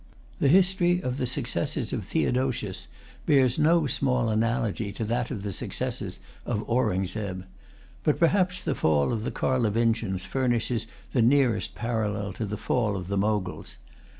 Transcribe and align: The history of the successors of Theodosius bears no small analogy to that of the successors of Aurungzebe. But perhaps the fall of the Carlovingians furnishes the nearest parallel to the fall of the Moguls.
The 0.39 0.47
history 0.47 0.99
of 0.99 1.17
the 1.19 1.27
successors 1.27 1.93
of 1.93 2.03
Theodosius 2.03 2.87
bears 3.27 3.59
no 3.59 3.85
small 3.85 4.29
analogy 4.29 4.91
to 4.93 5.05
that 5.05 5.29
of 5.29 5.43
the 5.43 5.51
successors 5.51 6.19
of 6.43 6.67
Aurungzebe. 6.67 7.43
But 8.03 8.17
perhaps 8.17 8.63
the 8.63 8.73
fall 8.73 9.13
of 9.13 9.23
the 9.23 9.29
Carlovingians 9.31 10.25
furnishes 10.25 10.87
the 11.11 11.21
nearest 11.21 11.75
parallel 11.75 12.33
to 12.33 12.47
the 12.47 12.57
fall 12.57 12.95
of 12.95 13.09
the 13.09 13.17
Moguls. 13.17 13.77